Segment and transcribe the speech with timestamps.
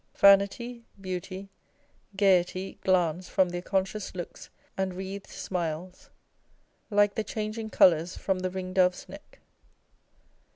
[0.17, 1.51] Vanity, beauty,
[2.17, 6.09] gaiety glance from their conscious looks and wreathed smiles,
[6.89, 9.41] like the changing colours from the ring dove's neck.